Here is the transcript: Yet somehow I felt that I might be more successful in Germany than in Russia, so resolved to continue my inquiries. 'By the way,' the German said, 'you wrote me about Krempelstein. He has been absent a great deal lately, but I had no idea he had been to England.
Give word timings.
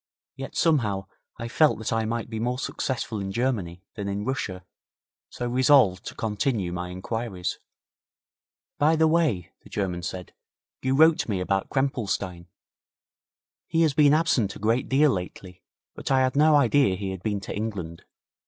Yet 0.35 0.55
somehow 0.55 1.05
I 1.37 1.47
felt 1.47 1.77
that 1.77 1.93
I 1.93 2.05
might 2.05 2.27
be 2.27 2.39
more 2.39 2.57
successful 2.57 3.19
in 3.19 3.31
Germany 3.31 3.83
than 3.93 4.07
in 4.07 4.25
Russia, 4.25 4.65
so 5.29 5.47
resolved 5.47 6.05
to 6.07 6.15
continue 6.15 6.73
my 6.73 6.89
inquiries. 6.89 7.59
'By 8.79 8.95
the 8.95 9.07
way,' 9.07 9.51
the 9.61 9.69
German 9.69 10.01
said, 10.01 10.33
'you 10.81 10.95
wrote 10.95 11.29
me 11.29 11.39
about 11.39 11.69
Krempelstein. 11.69 12.47
He 13.67 13.83
has 13.83 13.93
been 13.93 14.15
absent 14.15 14.55
a 14.55 14.59
great 14.59 14.89
deal 14.89 15.11
lately, 15.11 15.61
but 15.93 16.09
I 16.09 16.21
had 16.21 16.35
no 16.35 16.55
idea 16.55 16.95
he 16.95 17.11
had 17.11 17.21
been 17.21 17.39
to 17.41 17.55
England. 17.55 18.03